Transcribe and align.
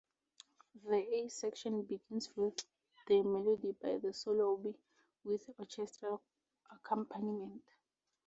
The 0.83 0.95
A 0.97 1.29
section 1.29 1.83
begins 1.83 2.35
with 2.35 2.65
the 3.05 3.21
melody 3.21 3.73
by 3.73 3.99
the 3.99 4.15
solo 4.15 4.53
oboe 4.53 4.73
with 5.23 5.47
orchestral 5.59 6.23
accompaniment. 6.71 7.61